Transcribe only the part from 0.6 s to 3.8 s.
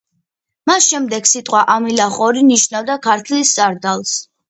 მას შემდეგ სიტყვა „ამილახორი“ ნიშნავდა ქართლის